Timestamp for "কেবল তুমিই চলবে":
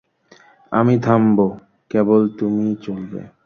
1.91-3.21